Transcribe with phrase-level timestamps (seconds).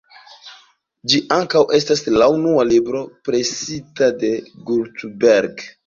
[1.11, 4.37] Ĝi ankaŭ estas la unua libro presita de
[4.73, 5.69] Gutenberg.